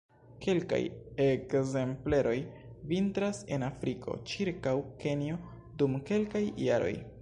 [0.43, 0.79] Kelkaj
[1.25, 2.35] ekzempleroj
[2.93, 5.41] vintras en Afriko ĉirkaŭ Kenjo
[5.83, 6.95] dum kelkaj jaroj.